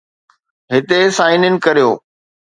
[0.73, 1.89] هتي sign in ڪريو